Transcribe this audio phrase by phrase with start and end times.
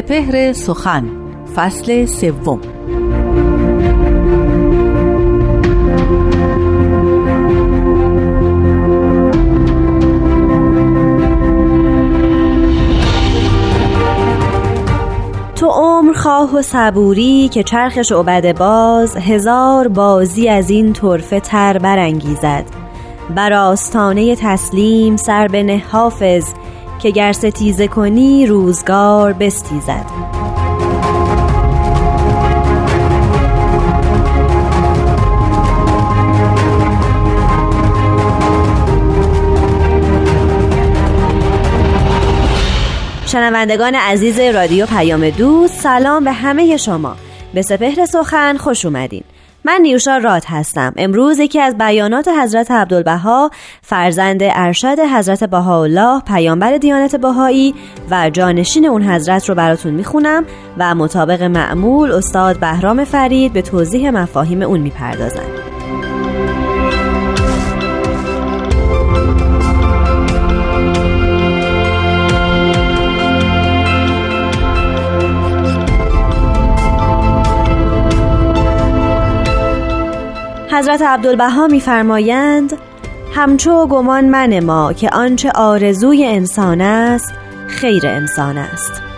[0.00, 1.08] سپهر سخن
[1.56, 2.60] فصل سوم.
[15.56, 21.78] تو عمر خواه و صبوری که چرخ شعبد باز هزار بازی از این طرفه تر
[21.78, 22.64] برانگیزد.
[23.36, 26.44] بر آستانه تسلیم سر به حافظ
[27.02, 30.06] که گر ستیزه کنی روزگار بستیزد.
[43.26, 47.16] شنوندگان عزیز رادیو پیام دوست سلام به همه شما.
[47.54, 49.24] به سپهر سخن خوش اومدین.
[49.64, 50.92] من نیوشا راد هستم.
[50.96, 53.50] امروز یکی از بیانات حضرت عبدالبها
[53.82, 57.74] فرزند ارشد حضرت بهاءالله پیامبر دیانت بهایی
[58.10, 60.44] و جانشین اون حضرت رو براتون می‌خونم
[60.78, 65.79] و مطابق معمول استاد بهرام فرید به توضیح مفاهیم اون می‌پردازند
[80.80, 82.78] حضرت عبدالبها میفرمایند
[83.34, 87.32] همچو گمان من ما که آنچه آرزوی انسان است
[87.68, 89.09] خیر انسان است.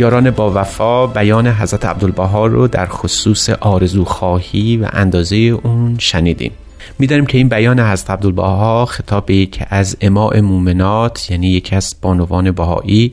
[0.00, 6.52] یاران با وفا بیان حضرت عبدالبها رو در خصوص آرزوخواهی و اندازه اون شنیدیم.
[6.98, 12.50] می‌دانیم که این بیان حضرت عبدالبها خطاب که از اماع مومنات یعنی یکی از بانوان
[12.50, 13.12] بهایی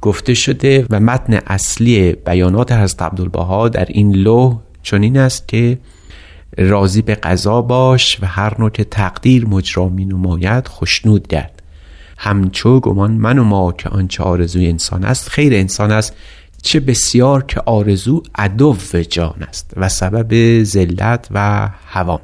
[0.00, 5.78] گفته شده و متن اصلی بیانات حضرت عبدالبها در این لوح چنین است که
[6.58, 11.51] راضی به قضا باش و هر نوع که تقدیر مجرا می نماید خشنود گرد.
[12.24, 16.14] همچو گمان من و ما که آنچه آرزوی انسان است خیر انسان است
[16.62, 18.76] چه بسیار که آرزو عدو
[19.10, 22.20] جان است و سبب ذلت و هوان.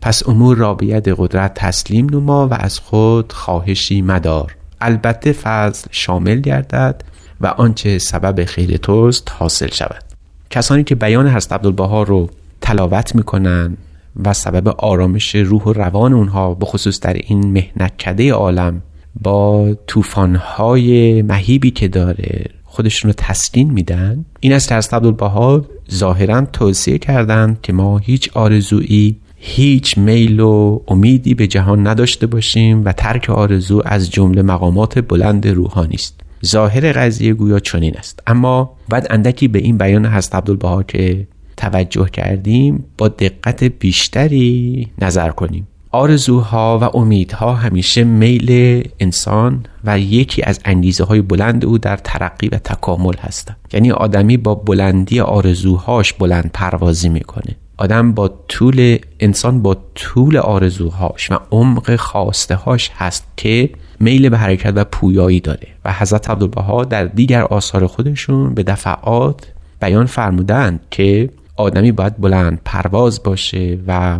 [0.00, 4.56] پس امور را به قدرت تسلیم نما و از خود خواهشی مدار.
[4.80, 7.04] البته فضل شامل گردد
[7.40, 10.04] و آنچه سبب خیر توست حاصل شود.
[10.50, 12.30] کسانی که بیان حضرت عبدالبها رو
[12.60, 13.76] تلاوت می‌کنن
[14.24, 18.82] و سبب آرامش روح و روان اونها بخصوص در این مهنت کده عالم
[19.22, 24.24] با طوفان‌های مهیبی که داره خودشون رو تسکین میدن.
[24.40, 31.34] این از حضرت عبدالبها ظاهرا توصیه کردند که ما هیچ آرزویی هیچ میل و امیدی
[31.34, 36.20] به جهان نداشته باشیم و ترک آرزو از جمله مقامات بلند روحانی است.
[36.46, 38.22] ظاهر قضیه گویا چنین است.
[38.26, 45.30] اما بعد اندکی به این بیان حضرت عبدالبها که توجه کردیم با دقت بیشتری نظر
[45.30, 45.67] کنیم.
[45.90, 52.48] آرزوها و امیدها همیشه میل انسان و یکی از انگیزه های بلند او در ترقی
[52.48, 53.56] و تکامل هستند.
[53.72, 57.56] یعنی آدمی با بلندی آرزوهاش بلند پروازی می‌کنه.
[57.76, 64.38] آدم با طول انسان با طول آرزوهاش و عمق خواسته هاش هست که میل به
[64.38, 65.68] حرکت و پویایی داره.
[65.84, 72.60] و حضرت عبدالبها در دیگر آثار خودشون به دفعات بیان فرمودند که آدمی باید بلند
[72.64, 74.18] پرواز باشه و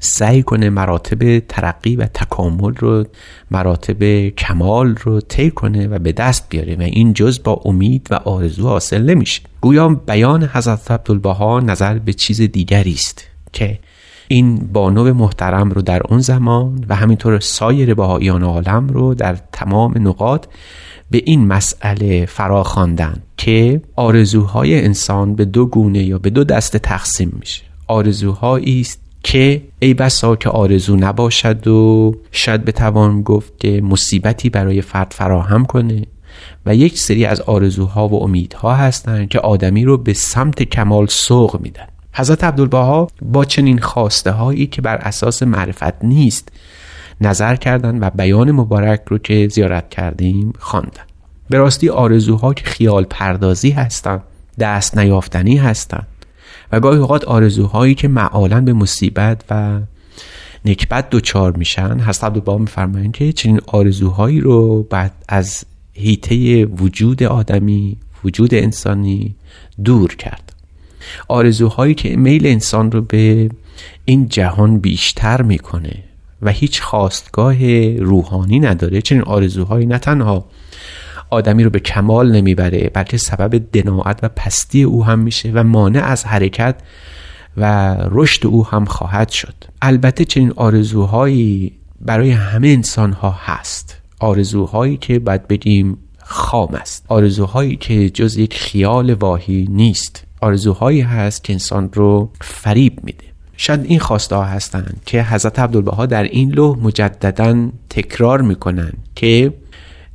[0.00, 3.04] سعی کنه مراتب ترقی و تکامل رو
[3.50, 8.14] مراتب کمال رو طی کنه و به دست بیاره و این جز با امید و
[8.14, 9.42] آرزو حاصل نمیشه.
[9.60, 13.78] گویا بیان حضرت عبدالبها نظر به چیز دیگری است که
[14.28, 20.08] این بانو محترم رو در اون زمان و همینطور سایر بهاییان عالم رو در تمام
[20.08, 20.46] نقاط
[21.10, 26.78] به این مسئله فرا خواندن که آرزوهای انسان به دو گونه یا به دو دسته
[26.78, 27.62] تقسیم میشه.
[27.86, 34.82] آرزوهایی است که ای بسا که آرزو نباشد و شاید بتوان گفت که مصیبتی برای
[34.82, 36.06] فرد فراهم کنه
[36.66, 41.60] و یک سری از آرزوها و امیدها هستند که آدمی رو به سمت کمال سوق
[41.60, 41.86] میدن.
[42.12, 46.52] حضرت عبدالبها با چنین خواسته هایی که بر اساس معرفت نیست
[47.20, 51.02] نظر کردند و بیان مبارک رو که زیارت کردیم خواندن
[51.50, 54.22] به راستی آرزوها که خیال پردازی هستند
[54.58, 56.06] دست نیافتنی هستند.
[56.72, 59.80] و گاهی اوقات آرزوهایی که معالا به مصیبت و
[60.64, 67.96] نکبت دوچار میشن حضرت عبدالبها میفرمایند که چنین آرزوهایی رو بعد از هیته وجود آدمی
[68.24, 69.34] وجود انسانی
[69.84, 70.52] دور کرد.
[71.28, 73.50] آرزوهایی که میل انسان رو به
[74.04, 76.04] این جهان بیشتر می‌کنه
[76.42, 80.44] و هیچ خواستگاه روحانی نداره چنین آرزوهایی نه تنها
[81.30, 86.04] آدمی رو به کمال نمی‌بره بلکه سبب دناعت و پستی او هم میشه و مانع
[86.04, 86.76] از حرکت
[87.56, 89.54] و رشد او هم خواهد شد.
[89.82, 93.96] البته چنین آرزوهایی برای همه انسان ها هست.
[94.20, 97.04] آرزوهایی که باید بگیم خام است.
[97.08, 100.24] آرزوهایی که جز یک خیال واهی نیست.
[100.40, 103.24] آرزوهایی هست که انسان رو فریب میده.
[103.56, 109.52] شاید این خواسته ها هستند که حضرت عبدالبها در این لوح مجددا تکرار می‌کنن که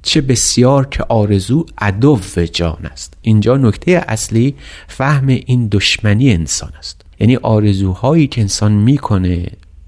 [0.06, 2.19] چه بسیار که آرزو عدو
[2.54, 3.13] جان است.
[3.22, 4.56] اینجا نکته اصلی
[4.88, 7.02] فهم این دشمنی انسان است.
[7.19, 9.46] یعنی آرزوهایی که انسان می‌کنه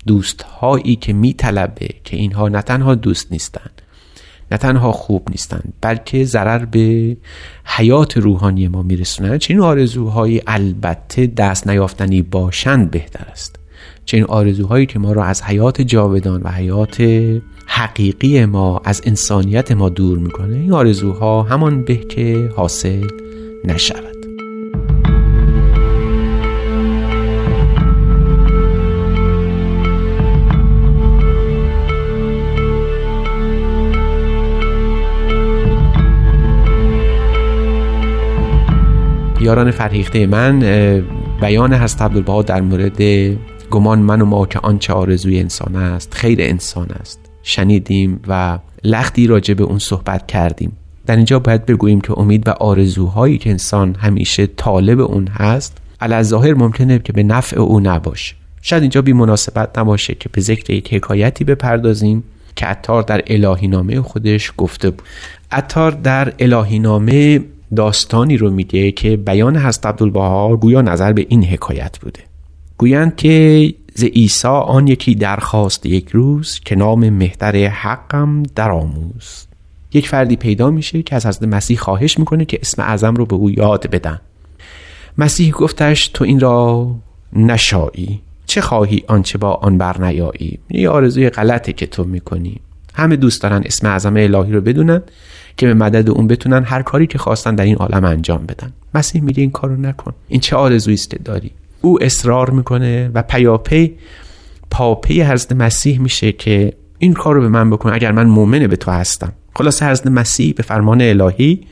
[0.08, 3.82] دوستهایی که میطلبه که اینها نه تنها دوست نیستند
[4.52, 7.18] نه تنها خوب نیستند بلکه ضرر به
[7.66, 13.60] حیات روحانی ما میرسونند چنین آرزوهایی البته دست نیافتنی باشند بهتر است.
[14.06, 17.02] چنین آرزوهایی که ما را از حیات جاودان و حیات
[17.66, 20.56] حقیقی ما از انسانیت ما دور می‌کنه.
[20.56, 23.08] این آرزوها همان به که حاصل
[23.66, 24.18] نشود.
[39.42, 40.60] یاران فرهیخته من
[41.42, 43.02] بیان هست عبدالبها در مورد
[43.72, 47.20] گمان من و ما که آنچه آرزوی انسان است خیر انسان است.
[47.44, 50.72] شنیدیم و لختی راجع به اون صحبت کردیم.
[51.06, 56.24] در اینجا باید بگوییم که امید و آرزوهایی که انسان همیشه طالب اون هست علی
[56.24, 58.36] ظاهر ممکنه که به نفع او نباشه.
[58.62, 62.24] شاید اینجا بی مناسبت نباشه که به ذکر یک حکایتی بپردازیم
[62.56, 65.02] که عطار در الهی نامه خودش گفته بود.
[65.52, 67.40] عطار در الهی نامه
[67.76, 72.20] داستانی رو میگه که بیان هست عبدالبها گویا نظر به این حکایت بوده.
[72.78, 79.48] گویند که ز عیسی آن یکی درخواست یک روز که نام مهتر حقم درآموز.
[79.94, 83.36] یک فردی پیدا میشه که از حضرت مسیح خواهش می‌کنه که اسم اعظم رو به
[83.36, 84.20] او یاد بدن.
[85.18, 86.96] مسیح گفتش تو این را
[87.34, 88.22] نشایی.
[88.46, 92.60] چه خواهی آنچه با آن برنیایی؟ یه آرزوی غلطه که تو می‌کنی.
[92.94, 95.02] همه دوست دارن اسم اعظم الهی رو بدونن
[95.58, 98.74] که به مدد اون بتونن هر کاری که خواستن در این عالم انجام بدن.
[98.94, 100.14] مسیح میگه این کارو نکن.
[100.28, 101.52] این چه آرزویی است داری؟
[101.82, 103.96] او اصرار می‌کنه و پیاپی
[104.72, 108.76] پاپی حضرت مسیح میشه که این کار رو به من بکن اگر من مؤمن به
[108.76, 109.34] تو هستم.
[109.56, 111.68] خلاصه حضرت مسیح به فرمان الهی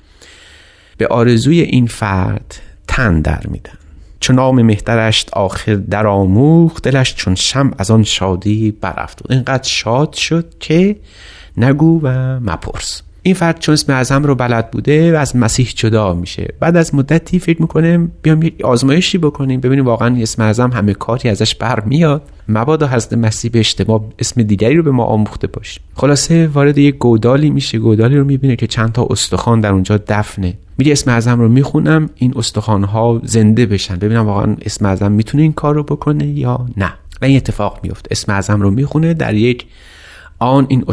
[0.98, 2.56] به آرزوی این فرد
[2.88, 3.78] تن در میدن.
[4.20, 9.32] چون نام مهترش آخر در آموخ دلش چون شم از آن شادی برافت.
[9.32, 10.96] اینقدر شاد شد که
[11.58, 13.02] نگو و مپرس.
[13.26, 16.54] این فرد چون اسم اعظم رو بلد بوده و از مسیح جدا میشه.
[16.60, 21.30] بعد از مدتی فکر می‌کنه بیام یک آزمایشی بکنیم ببینیم واقعا اسم اعظم همه کاری
[21.30, 26.48] ازش برمیاد مبادا حضرت مسیح به اشتباه اسم دیگری رو به ما آموخته باشه خلاصه
[26.48, 27.78] وارد یک گودالی میشه.
[27.78, 30.54] گودالی رو می‌بینه که چند تا استخوان در اونجا دفنه.
[30.78, 33.96] میگه اسم اعظم رو می‌خونم این استخوان ها زنده بشن.
[33.96, 36.94] ببینم واقعا اسم اعظم می‌تونه این کار رو بکنه یا نه.
[37.22, 39.66] و این اتفاق میفته اسم اعظم رو می‌خونه در یک
[40.40, 40.86] آن این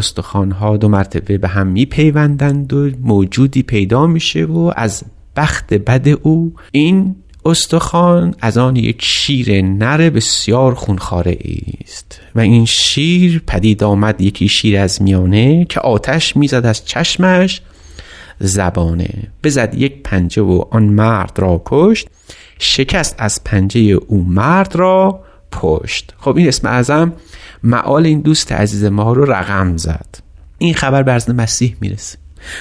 [0.60, 5.04] ها دو مرتبه به هم میپیوندند و موجودی پیدا میشه و از
[5.36, 11.38] بخت بد او این استخوان از آن یک شیر نر بسیار خونخواره
[11.84, 17.60] است و این شیر پدید آمد یکی شیر از میانه که آتش می‌زد از چشمش
[18.38, 19.08] زبانه.
[19.44, 22.08] بزد یک پنجه و آن مرد را کشت
[22.58, 25.20] شکست از پنجه او مرد را
[25.52, 26.14] پشت.
[26.18, 27.12] خب این اسم اعظم
[27.64, 30.18] معال این دوست عزیز ما رو رقم زد.
[30.58, 32.18] این خبر به مسیح می‌رسه.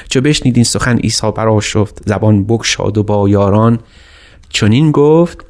[0.09, 3.79] چو بشنیدین سخن عیسی برا شفت زبان بگشاد و با یاران
[4.49, 5.45] چنین گفت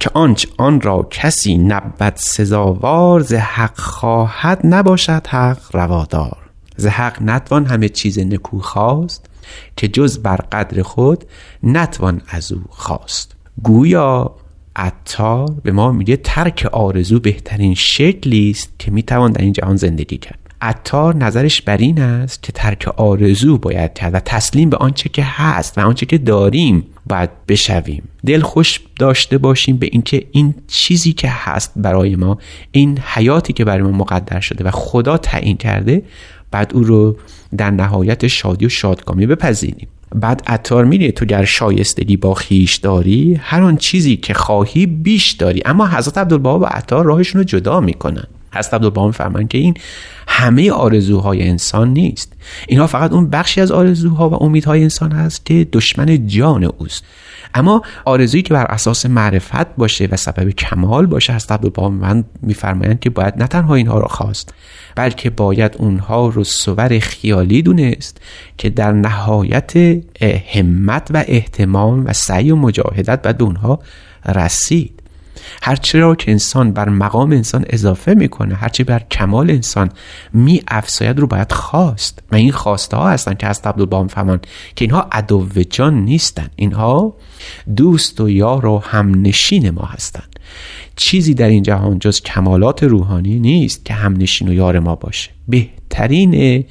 [0.00, 6.36] که آنچ آن را کسی نبد سزاوار ز حق خواهد نباشد حق روادار.
[6.76, 9.26] ز حق نتوان همه چیز نکو خواست
[9.76, 11.24] که جز بر قدر خود
[11.62, 13.36] نتوان از او خواست.
[13.62, 14.34] گویا
[14.76, 20.18] عطار به ما میگه ترک آرزو بهترین شکلی است که می‌توان در این جهان زندگی
[20.18, 20.38] کرد.
[20.62, 25.22] عطار نظرش بر این است که ترک آرزو باید کرد و تسلیم به آنچه که
[25.24, 28.02] هست و آنچه که داریم باید بشویم.
[28.26, 32.38] دل خوش داشته باشیم به اینکه این چیزی که هست برای ما
[32.70, 36.02] این حیاتی که برای ما مقدر شده و خدا تعیین کرده
[36.50, 37.16] بعد او رو
[37.56, 39.88] در نهایت شادی و شادکامی بپذیریم.
[40.14, 45.32] بعد عطار میره تو گر شایستگی با خیش داری هر آن چیزی که خواهی بیش
[45.32, 45.62] داری.
[45.64, 48.26] اما حضرت عبدالبها و عطار راهشون رو جدا می‌کنن.
[48.52, 49.74] هست عبدالبها میفرمایند که این
[50.28, 52.32] همه آرزوهای انسان نیست.
[52.68, 57.04] اینها فقط اون بخشی از آرزوها و امیدهای انسان هست که دشمن جان اوست.
[57.54, 63.00] اما آرزویی که بر اساس معرفت باشه و سبب کمال باشه هست عبدالبها من میفرمایند
[63.00, 64.54] که باید نه تنها اینها را خواست
[64.94, 68.20] بلکه باید اونها رو سور خیالی دونست
[68.58, 69.76] که در نهایت
[70.54, 73.78] همت و احتمام و سعی و مجاهدت به اونها
[74.26, 75.01] رسید.
[75.62, 79.90] هرچی را که انسان بر مقام انسان اضافه می‌کنه هرچی بر کمال انسان
[80.32, 82.22] می افزاید رو باید خواست.
[82.32, 84.40] و این خواسته ها هستن که از عبدالبام فهمان
[84.76, 86.48] که اینها عدو جان نیستن.
[86.56, 87.16] اینها
[87.76, 90.38] دوست و یار و همنشین ما هستند
[90.96, 95.30] چیزی در این جهان جز کمالات روحانی نیست که همنشین و یار ما باشه.
[95.48, 96.64] بهترین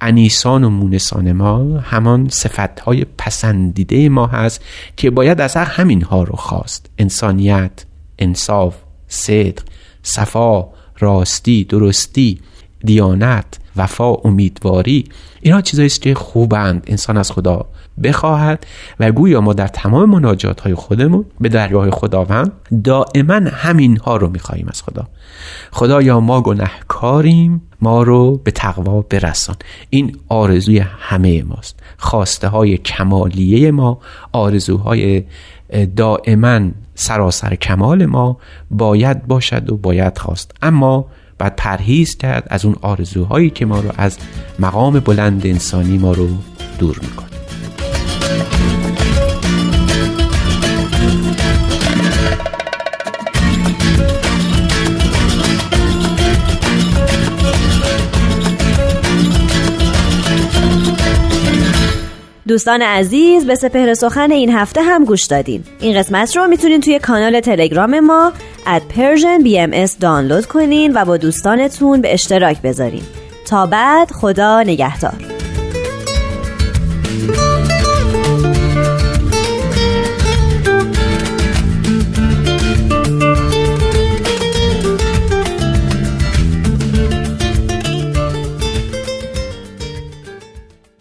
[0.00, 4.64] انیسان و مونسان ما همان صفتهای پسندیده ما هست
[4.96, 6.90] که باید از همین ها رو خواست.
[6.98, 7.84] انسانیت
[8.22, 8.74] انصاف
[9.08, 9.62] صدق
[10.02, 12.40] صفا راستی درستی
[12.84, 15.04] دیانت وفا امیدواری
[15.42, 17.66] اینها چیزایی است که خوبند انسان از خدا
[18.02, 18.66] بخواهد
[19.00, 22.52] و گویا ما در تمام مناجات های خودمون به درگاه خداوند
[22.84, 25.08] دائما همین ها رو می‌خواهیم از خدا.
[25.72, 29.56] خدا یا ما گنهکاریم ما رو به تقوا برسان.
[29.90, 31.80] این آرزوی همه ماست.
[31.98, 33.98] خواسته های کمالیه ما
[34.32, 35.24] آرزوهای
[35.96, 36.60] دائما
[36.94, 38.36] سراسر کمال ما
[38.70, 40.54] باید باشد و باید خواست.
[40.62, 41.06] اما
[41.38, 44.18] باید پرهیز کرد از اون آرزوهایی که ما رو از
[44.58, 46.28] مقام بلند انسانی ما رو
[46.78, 47.31] دور می‌کنه
[62.52, 65.64] دوستان عزیز به سپهر سخن این هفته هم گوش دادین.
[65.80, 68.32] این قسمت رو می‌تونین توی کانال تلگرام ما
[68.66, 73.02] at Persian BMS دانلود کنین و با دوستانتون به اشتراک بذارین.
[73.46, 75.14] تا بعد خدا نگهدار.